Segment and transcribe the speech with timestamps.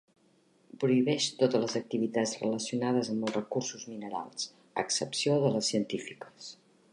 [0.83, 6.51] Prohibeix totes les activitats relacionades amb els recursos minerals, a excepció de les científiques.